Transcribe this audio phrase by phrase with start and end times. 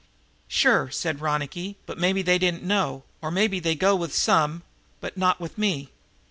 [0.47, 4.63] "Sure," said Ronicky, "but maybe they didn't know, or maybe they go with some,
[4.99, 5.91] but not with me.